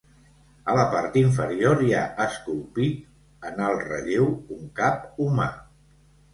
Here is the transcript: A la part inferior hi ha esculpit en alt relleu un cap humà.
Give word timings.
A 0.71 0.77
la 0.77 0.85
part 0.93 1.19
inferior 1.21 1.83
hi 1.83 1.91
ha 1.97 2.01
esculpit 2.25 3.53
en 3.53 3.63
alt 3.69 3.87
relleu 3.93 4.29
un 4.59 4.75
cap 4.83 5.09
humà. 5.29 5.51